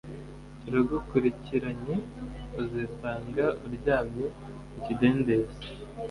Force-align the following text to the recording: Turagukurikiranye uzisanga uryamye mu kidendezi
Turagukurikiranye 0.61 1.95
uzisanga 2.61 3.45
uryamye 3.65 4.25
mu 4.71 4.79
kidendezi 4.85 5.65